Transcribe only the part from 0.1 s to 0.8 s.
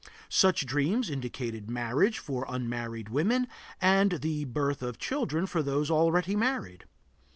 Such